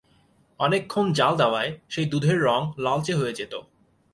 [0.59, 3.53] অনেকক্ষণ জ্বাল দেওয়ায় সেই দুধের রঙ লালচে হয়ে যেত।